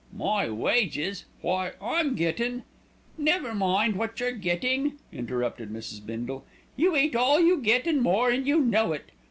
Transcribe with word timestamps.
"My 0.17 0.49
wages! 0.49 1.25
why, 1.41 1.73
I'm 1.79 2.15
gettin'" 2.15 2.63
"Never 3.19 3.53
mind 3.53 3.95
what 3.97 4.19
you're 4.19 4.31
getting," 4.31 4.97
interrupted 5.13 5.71
Mrs. 5.71 6.03
Bindle. 6.03 6.43
"You 6.75 6.95
eat 6.95 7.15
all 7.15 7.39
you 7.39 7.61
get 7.61 7.85
and 7.85 8.01
more, 8.01 8.31
and 8.31 8.47
you 8.47 8.59
know 8.61 8.93
it. 8.93 9.11